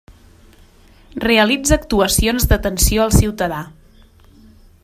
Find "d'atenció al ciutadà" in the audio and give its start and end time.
2.53-3.61